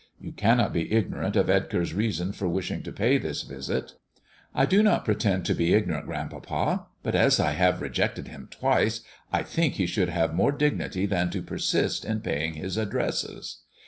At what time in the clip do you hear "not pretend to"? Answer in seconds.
4.81-5.53